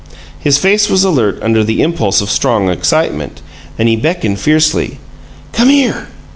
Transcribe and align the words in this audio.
His 0.39 0.57
face 0.57 0.89
was 0.89 1.03
alert 1.03 1.37
under 1.43 1.63
the 1.63 1.83
impulse 1.83 2.21
of 2.21 2.31
strong 2.31 2.71
excitement, 2.71 3.39
and 3.77 3.87
he 3.87 3.95
beckoned 3.95 4.39
fiercely. 4.39 4.97
"Come 5.51 5.69
here!" 5.69 6.07